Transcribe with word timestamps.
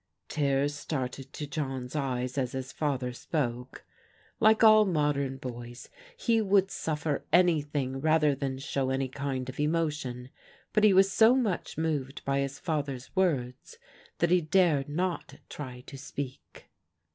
Tears 0.29 0.73
started 0.73 1.31
to 1.33 1.45
John's 1.45 1.95
eyes 1.95 2.35
as 2.35 2.53
his 2.53 2.71
father 2.71 3.13
spoke. 3.13 3.83
Like 4.39 4.63
all 4.63 4.83
modem 4.83 5.37
boys 5.37 5.89
he 6.17 6.41
would 6.41 6.71
suffer 6.71 7.23
anything 7.31 8.01
rather 8.01 8.33
than 8.33 8.57
show 8.57 8.89
any 8.89 9.07
kind 9.07 9.47
of 9.47 9.59
emotion, 9.59 10.31
but 10.73 10.83
he 10.83 10.91
was 10.91 11.11
so 11.11 11.35
much 11.35 11.77
moved 11.77 12.25
by 12.25 12.39
his 12.39 12.57
father's 12.57 13.15
words 13.15 13.77
that 14.17 14.31
he 14.31 14.41
dared 14.41 14.89
not 14.89 15.35
try 15.49 15.81
to 15.81 15.99
speak. 15.99 16.71